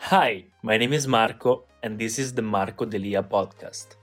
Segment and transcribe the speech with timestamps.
[0.00, 3.96] Hi, my name is Marco, and this is the Marco Delia podcast.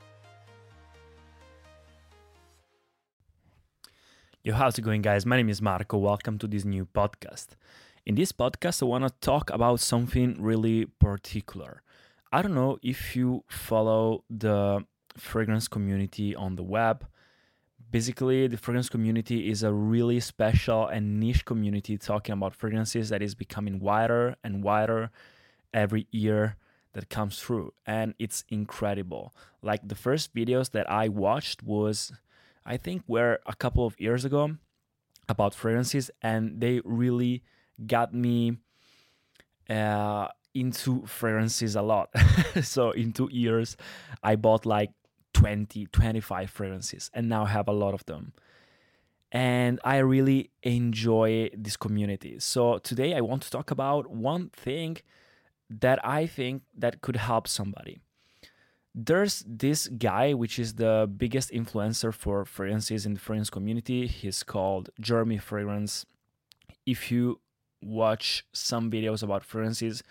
[4.43, 5.25] Yo, how's it going, guys?
[5.25, 5.97] My name is Marco.
[5.97, 7.55] Welcome to this new podcast.
[8.05, 11.81] In this podcast, I want to talk about something really particular.
[12.31, 14.85] I don't know if you follow the
[15.17, 17.07] fragrance community on the web.
[17.89, 23.23] Basically, the fragrance community is a really special and niche community talking about fragrances that
[23.23, 25.09] is becoming wider and wider
[25.75, 26.55] every year
[26.93, 29.35] that comes through and it's incredible.
[29.61, 32.13] Like the first videos that i watched was
[32.65, 34.55] i think were a couple of years ago
[35.27, 37.43] about fragrances and they really
[37.85, 38.57] got me
[39.69, 42.09] uh, into fragrances a lot.
[42.63, 43.75] So in two years
[44.23, 44.91] i bought like
[45.33, 48.31] 20 25 fragrances and now have a lot of them.
[49.33, 52.39] And i really enjoy this community.
[52.39, 54.97] So today i want to talk about one thing
[55.69, 57.99] that I think that could help somebody.
[58.93, 64.07] There's this guy, which is the biggest influencer for fragrances in the fragrance community.
[64.07, 66.05] He's called Jeremy Fragrance.
[66.85, 67.41] If you
[67.81, 70.01] watch some videos about fragrances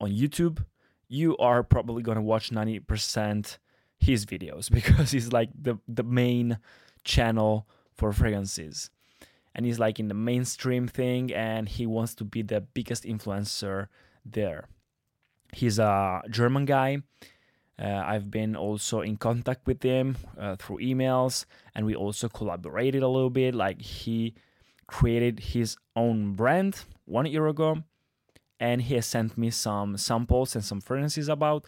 [0.00, 0.64] on YouTube,
[1.08, 3.58] you are probably gonna watch 90%
[3.98, 6.58] his videos because he's like the, the main
[7.04, 8.90] channel for fragrances.
[9.54, 13.88] And he's like in the mainstream thing and he wants to be the biggest influencer
[14.24, 14.68] there.
[15.52, 17.02] He's a German guy.
[17.78, 23.02] Uh, I've been also in contact with him uh, through emails, and we also collaborated
[23.02, 23.54] a little bit.
[23.54, 24.34] Like he
[24.86, 27.82] created his own brand one year ago,
[28.58, 31.64] and he has sent me some samples and some fragrances about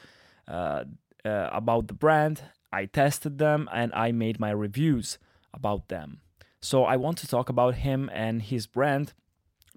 [0.47, 0.85] uh,
[1.25, 2.43] uh about the brand.
[2.73, 5.19] I tested them and I made my reviews
[5.53, 6.21] about them.
[6.61, 9.13] So I want to talk about him and his brand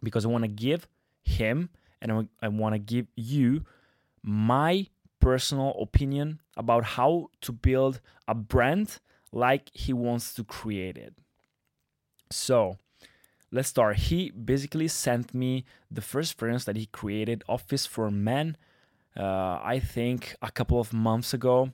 [0.02, 0.88] because I want to give
[1.24, 1.70] him
[2.02, 3.66] and I want to give you
[4.26, 4.88] my
[5.20, 9.00] personal opinion about how to build a brand
[9.32, 11.14] like he wants to create it.
[12.32, 12.78] So,
[13.52, 13.98] let's start.
[13.98, 18.58] He basically sent me the first fragrance that he created, Office for Men,
[19.16, 21.72] uh, I think a couple of months ago.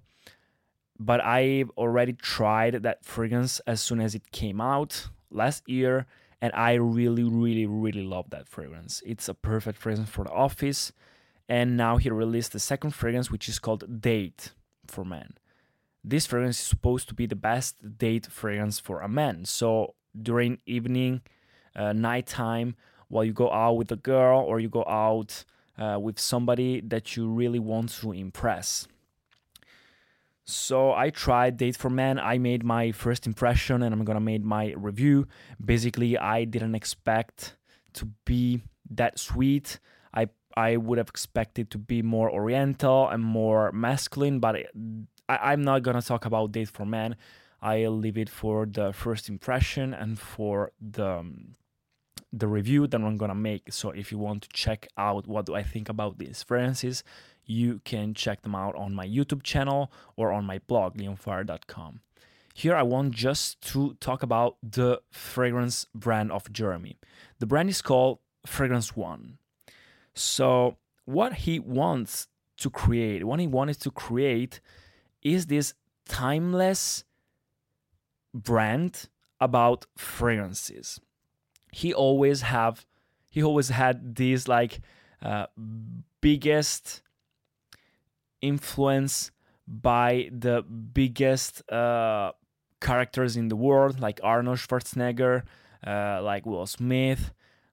[1.00, 6.06] But I've already tried that fragrance as soon as it came out last year,
[6.41, 9.01] and I really, really, really love that fragrance.
[9.06, 10.91] It's a perfect fragrance for the office
[11.47, 14.52] and now he released the second fragrance which is called date
[14.88, 15.34] for men
[16.03, 20.59] this fragrance is supposed to be the best date fragrance for a man so during
[20.66, 21.22] evening
[21.75, 22.75] uh, nighttime
[23.07, 25.44] while you go out with a girl or you go out
[25.78, 28.88] uh, with somebody that you really want to impress
[30.51, 32.19] so I tried Date for Men.
[32.19, 35.27] I made my first impression and I'm gonna make my review.
[35.63, 37.56] Basically, I didn't expect
[37.94, 39.80] to be that sweet.
[40.56, 44.56] I would have expected to be more oriental and more masculine, but
[45.30, 47.15] I, am not gonna talk about Date for Men.
[47.62, 51.56] I'll leave it for the first impression and for the um,
[52.33, 53.74] the review that I'm gonna make.
[53.74, 57.03] So if you want to check out what do I think about these fragrances,
[57.45, 62.00] you can check them out on my YouTube channel or on my blog leonfire.com.
[62.53, 66.98] Here I want just to talk about the fragrance brand of Jeremy.
[67.39, 69.38] The brand is called Fragrance One.
[70.13, 72.28] So, what he wants
[72.58, 74.60] to create, what he wanted to create,
[75.22, 75.74] is this
[76.08, 77.04] timeless
[78.34, 79.08] brand
[79.40, 81.00] about fragrances.
[81.72, 82.86] He always have
[83.30, 84.81] he always had this like
[85.22, 85.48] uh,
[86.19, 87.02] biggest
[88.42, 89.31] influence
[89.68, 92.34] by the biggest uh,
[92.81, 95.44] characters in the world, like Arnold Schwarzenegger,
[95.86, 97.31] uh, like Will Smith,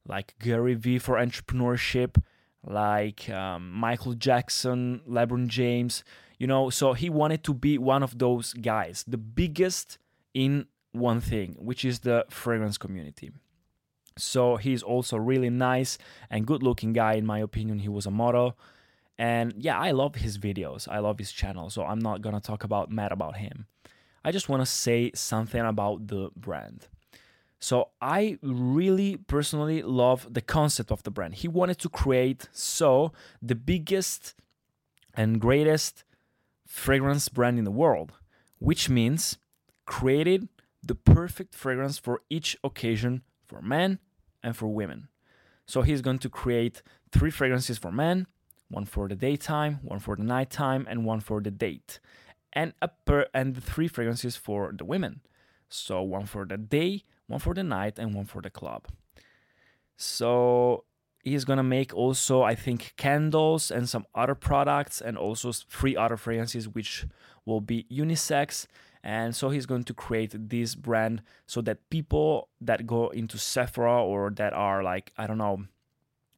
[0.09, 2.21] like Gary Vee for entrepreneurship,
[2.67, 6.03] like um, Michael Jackson, LeBron James.
[6.39, 9.99] You know, so he wanted to be one of those guys, the biggest
[10.35, 13.33] in one thing, which is the fragrance community.
[14.17, 15.99] So he's also really nice
[16.31, 17.81] and good looking guy, in my opinion.
[17.81, 18.59] He was a model.
[19.19, 20.89] And yeah, I love his videos.
[20.89, 21.71] I love his channel.
[21.71, 23.67] So I'm not gonna talk about mad about him.
[24.25, 26.89] I just wanna say something about the brand.
[27.61, 31.35] So I really personally love the concept of the brand.
[31.35, 33.13] He wanted to create so
[33.43, 34.35] the biggest
[35.15, 36.05] and greatest
[36.67, 38.13] fragrance brand in the world,
[38.59, 39.39] which means
[39.87, 40.49] created
[40.83, 43.99] the perfect fragrance for each occasion for men
[44.43, 45.09] and for women.
[45.67, 48.27] So he's going to create three fragrances for men,
[48.71, 51.99] one for the daytime, one for the nighttime, and one for the date.
[52.53, 55.21] And a per, and the three fragrances for the women.
[55.69, 58.89] So one for the day, one for the night, and one for the club.
[59.97, 60.85] So
[61.23, 66.17] he's gonna make also, I think, candles and some other products, and also three other
[66.17, 67.07] fragrances which
[67.45, 68.67] will be unisex.
[69.03, 74.03] And so he's going to create this brand so that people that go into Sephora
[74.03, 75.65] or that are like, I don't know,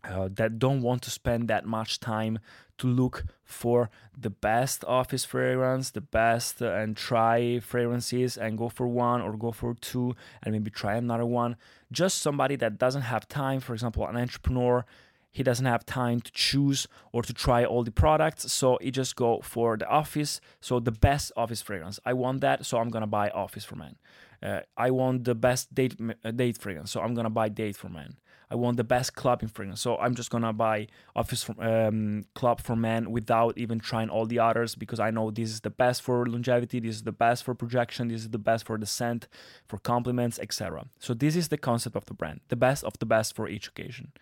[0.05, 2.39] uh, that don't want to spend that much time
[2.79, 8.69] to look for the best office fragrance, the best uh, and try fragrances and go
[8.69, 11.57] for one or go for two and maybe try another one.
[11.93, 14.85] Just somebody that doesn't have time, for example, an entrepreneur,
[15.33, 19.15] he doesn't have time to choose or to try all the products, so he just
[19.15, 20.41] go for the office.
[20.61, 23.97] So the best office fragrance, I want that, so I'm gonna buy Office for Men.
[24.43, 25.95] Uh, I want the best date
[26.25, 28.17] uh, date fragrance, so I'm gonna buy Date for Men.
[28.51, 32.61] I want the best clubbing fragrance, so I'm just gonna buy Office for, um, Club
[32.61, 36.03] for Men without even trying all the others because I know this is the best
[36.03, 39.29] for longevity, this is the best for projection, this is the best for the scent,
[39.67, 40.87] for compliments, etc.
[40.99, 43.69] So this is the concept of the brand, the best of the best for each
[43.69, 44.13] occasion,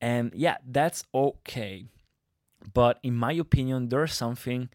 [0.00, 1.86] and yeah, that's okay.
[2.72, 4.70] But in my opinion, there's something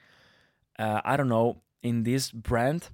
[0.80, 2.90] uh, I don't know in this brand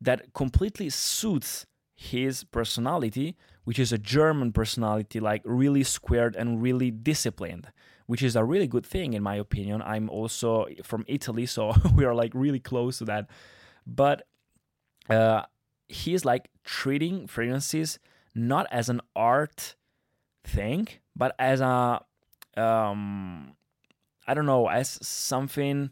[0.00, 6.90] that completely suits his personality, which is a German personality, like really squared and really
[6.90, 7.68] disciplined,
[8.06, 9.82] which is a really good thing in my opinion.
[9.82, 13.28] I'm also from Italy, so we are like really close to that.
[13.86, 14.26] But
[15.08, 15.42] uh,
[15.88, 17.98] he's like treating fragrances
[18.34, 19.74] not as an art
[20.44, 22.00] thing, but as a
[22.56, 23.54] um,
[24.26, 25.90] I don't know, as something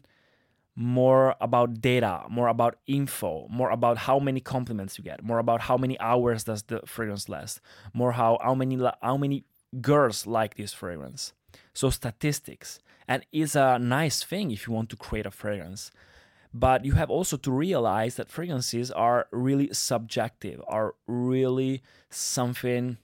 [0.79, 5.59] more about data, more about info, more about how many compliments you get, more about
[5.59, 7.59] how many hours does the fragrance last,
[7.93, 9.43] more how how many how many
[9.81, 11.33] girls like this fragrance.
[11.73, 12.79] So statistics,
[13.09, 15.91] and it's a nice thing if you want to create a fragrance.
[16.53, 22.97] But you have also to realize that fragrances are really subjective, are really something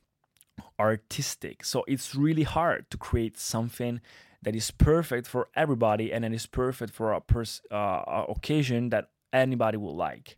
[0.80, 1.66] artistic.
[1.66, 4.00] So it's really hard to create something
[4.46, 9.10] that is perfect for everybody and that is perfect for a pers- uh, occasion that
[9.34, 10.38] anybody would like.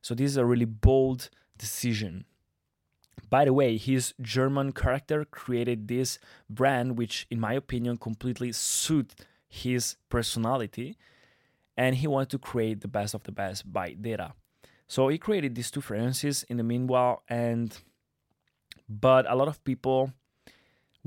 [0.00, 2.24] So this is a really bold decision.
[3.28, 9.12] By the way, his German character created this brand, which, in my opinion, completely suit
[9.48, 10.96] his personality,
[11.76, 14.34] and he wanted to create the best of the best by data.
[14.86, 17.76] So he created these two fragrances in the meanwhile, and
[18.88, 20.12] but a lot of people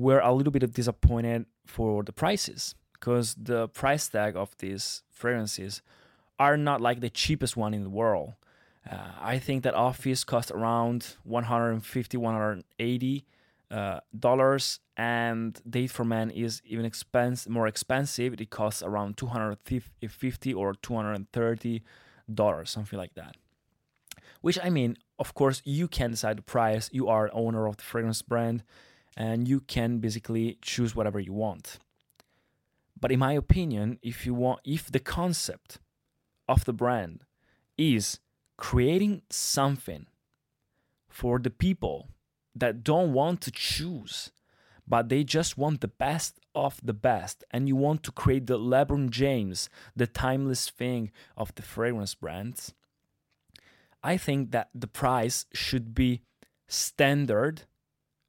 [0.01, 5.81] were a little bit disappointed for the prices because the price tag of these fragrances
[6.39, 8.33] are not like the cheapest one in the world.
[8.89, 13.25] Uh, I think that Office cost around 150 180
[13.69, 18.33] uh, dollars and Date for Men is even expense more expensive.
[18.33, 21.83] It costs around 250 or 230
[22.33, 23.35] dollars, something like that.
[24.41, 26.89] Which I mean, of course, you can decide the price.
[26.91, 28.63] You are owner of the fragrance brand
[29.17, 31.79] and you can basically choose whatever you want.
[32.99, 35.79] But in my opinion, if you want if the concept
[36.47, 37.21] of the brand
[37.77, 38.19] is
[38.57, 40.05] creating something
[41.09, 42.09] for the people
[42.53, 44.31] that don't want to choose
[44.91, 48.59] but they just want the best of the best and you want to create the
[48.59, 52.73] LeBron James, the timeless thing of the fragrance brands,
[54.03, 56.23] I think that the price should be
[56.67, 57.63] standard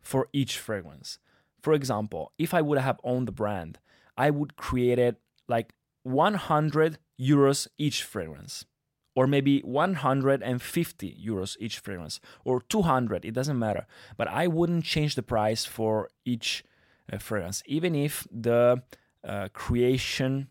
[0.03, 1.19] for each fragrance.
[1.63, 3.79] For example, if I would have owned the brand,
[4.17, 5.17] I would create it
[5.49, 8.67] like 100 euros each fragrance.
[9.15, 15.15] or maybe 150 euros each fragrance or 200 it doesn't matter but i wouldn't change
[15.15, 16.65] the price for each
[17.13, 18.83] uh, fragrance even if the
[19.25, 20.49] uh, creation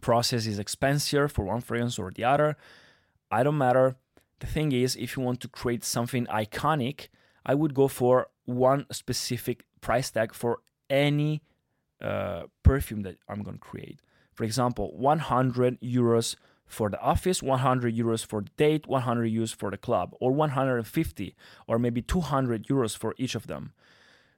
[0.00, 2.56] process is expensive for one fragrance or the other
[3.30, 3.96] i don't matter
[4.40, 7.08] the thing is if you want to create something iconic
[7.48, 11.42] i would go for one specific price tag for any
[12.00, 14.00] uh, perfume that i'm going to create
[14.34, 16.36] for example 100 euros
[16.68, 21.34] for the office, 100 euros for the date, 100 euros for the club, or 150
[21.66, 23.72] or maybe 200 euros for each of them.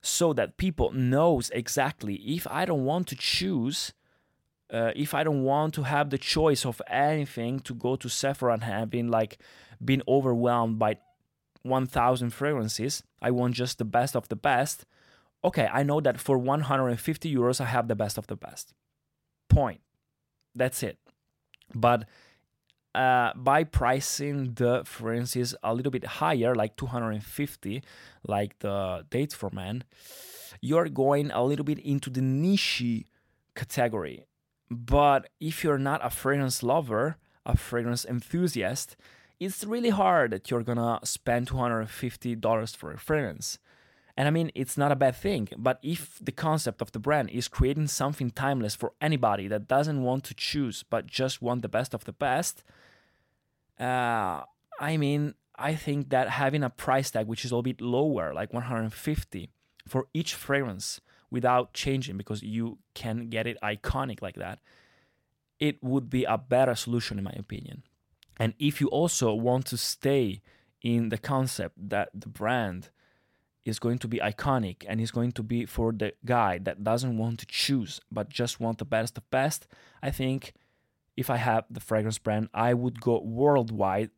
[0.01, 3.93] So that people knows exactly if I don't want to choose,
[4.73, 8.55] uh, if I don't want to have the choice of anything to go to Sephora
[8.55, 9.39] and having like
[9.85, 10.99] been overwhelmed by
[11.63, 14.85] 1000 fragrances, I want just the best of the best.
[15.45, 18.75] Okay, I know that for 150 euros I have the best of the best.
[19.49, 19.81] Point.
[20.55, 20.99] That's it.
[21.75, 22.07] But
[22.95, 27.83] uh, by pricing the fragrances a little bit higher, like 250,
[28.27, 29.85] like the Date for Men,
[30.61, 33.05] you're going a little bit into the niche
[33.55, 34.27] category.
[34.71, 38.97] But if you're not a fragrance lover, a fragrance enthusiast,
[39.41, 43.59] it's really hard that you're gonna spend $250 for a fragrance.
[44.17, 47.31] And I mean, it's not a bad thing, but if the concept of the brand
[47.31, 51.69] is creating something timeless for anybody that doesn't want to choose but just want the
[51.69, 52.63] best of the best,
[53.81, 54.43] uh,
[54.79, 58.35] I mean, I think that having a price tag which is a little bit lower,
[58.35, 59.49] like 150
[59.89, 64.59] for each fragrance without changing because you can get it iconic like that,
[65.59, 67.85] it would be a better solution in my opinion.
[68.41, 70.41] And if you also want to stay
[70.83, 72.89] in the concept that the brand
[73.67, 77.19] is going to be iconic and is going to be for the guy that doesn't
[77.19, 79.67] want to choose but just want the best of best,
[80.03, 80.55] I think
[81.19, 84.11] if I have the fragrance brand, I would go worldwide.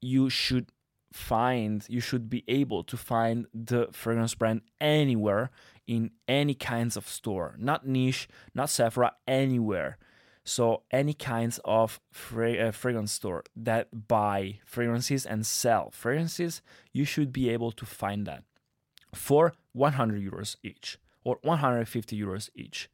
[0.00, 0.72] You should
[1.12, 5.50] find, you should be able to find the fragrance brand anywhere
[5.86, 9.98] in any kinds of store, not niche, not Sephora, anywhere.
[10.44, 16.60] So any kinds of fra- uh, fragrance store that buy fragrances and sell fragrances,
[16.92, 18.44] you should be able to find that
[19.14, 22.90] for 100 euros each or 150 euros each.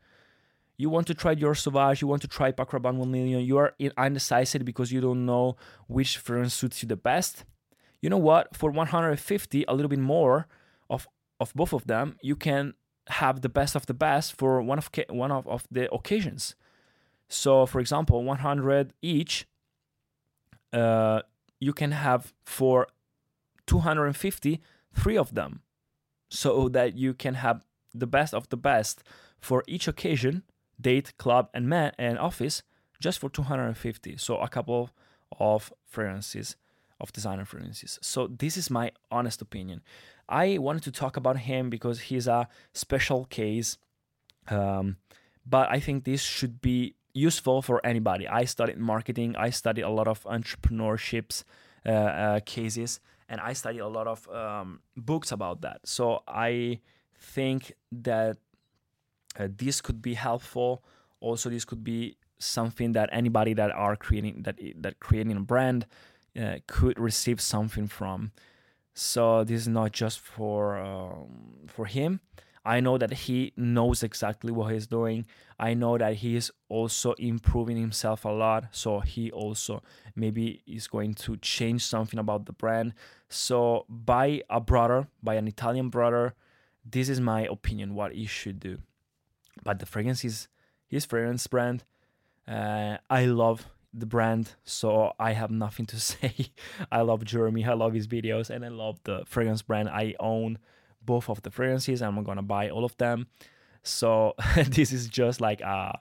[0.76, 3.58] You want to try Dior Sauvage, you want to try Paco Rabanne 1 million, you
[3.58, 5.56] are indecisive because you don't know
[5.88, 7.44] which fragrance suits you the best.
[8.00, 8.56] You know what?
[8.56, 10.46] For 150, a little bit more
[10.88, 11.06] of,
[11.38, 12.74] of both of them, you can
[13.08, 16.54] have the best of the best for one of one of, of the occasions.
[17.30, 19.46] So, for example, 100 each,
[20.72, 21.22] uh,
[21.60, 22.88] you can have for
[23.66, 24.60] 250
[24.94, 25.62] three of them.
[26.28, 29.02] So that you can have the best of the best
[29.40, 30.42] for each occasion
[30.80, 32.62] date club and man and office
[33.00, 34.90] just for 250 so a couple
[35.38, 36.56] of fragrances
[37.00, 37.98] of designer fragrances.
[38.00, 39.82] So this is my honest opinion.
[40.28, 43.76] I wanted to talk about him because he's a special case
[44.48, 44.96] um,
[45.46, 49.88] but i think this should be useful for anybody i studied marketing i studied a
[49.88, 51.44] lot of entrepreneurships
[51.86, 53.00] uh, uh, cases
[53.30, 55.80] and I studied a lot of um, books about that.
[55.84, 56.80] So I
[57.16, 58.36] think that
[59.38, 60.82] uh, this could be helpful.
[61.20, 65.86] Also, this could be something that anybody that are creating that that creating a brand
[66.38, 68.32] uh, could receive something from.
[68.94, 72.20] So this is not just for um, for him.
[72.64, 75.26] I know that he knows exactly what he's doing.
[75.58, 78.66] I know that he is also improving himself a lot.
[78.72, 79.82] So he also
[80.14, 82.92] maybe is going to change something about the brand.
[83.28, 86.34] So by a brother, by an Italian brother,
[86.84, 88.78] this is my opinion what he should do.
[89.64, 90.48] But the fragrance is
[90.86, 91.84] his fragrance brand.
[92.46, 96.52] Uh, I love the brand, so I have nothing to say.
[96.92, 99.88] I love Jeremy, I love his videos, and I love the fragrance brand.
[99.88, 100.58] I own
[101.10, 102.02] both of the fragrances.
[102.02, 103.26] I'm gonna buy all of them.
[103.82, 104.34] So
[104.76, 105.98] this is just like a,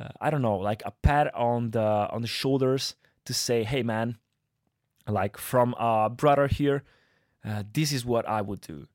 [0.00, 3.82] uh, I don't know, like a pat on the on the shoulders to say, hey
[3.82, 4.16] man,
[5.08, 6.84] like from a brother here,
[7.44, 8.86] uh, this is what I would do.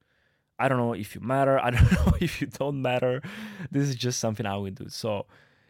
[0.57, 1.59] I don't know if you matter.
[1.65, 3.21] I don't know if you don't matter.
[3.69, 4.87] This is just something I would do.
[4.89, 5.25] So,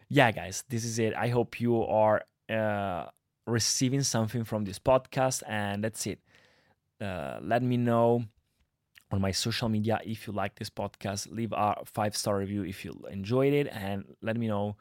[0.09, 1.13] yeah, guys, this is it.
[1.15, 3.05] I hope you are uh,
[3.47, 6.19] receiving something from this podcast, and that's it.
[7.01, 8.25] Uh, let me know
[9.13, 11.31] on my social media if you like this podcast.
[11.31, 14.75] Leave a five star review if you enjoyed it, and let me know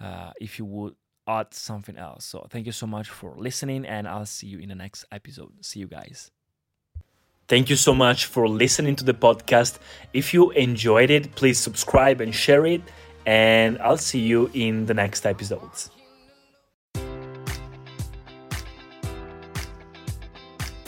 [0.00, 0.94] uh, if you would
[1.28, 2.24] add something else.
[2.24, 5.52] So thank you so much for listening, and I'll see you in the next episode.
[5.60, 6.32] See you guys.
[7.46, 9.78] Thank you so much for listening to the podcast.
[10.12, 12.82] If you enjoyed it, please subscribe and share it,
[13.24, 15.90] and I'll see you in the next episodes.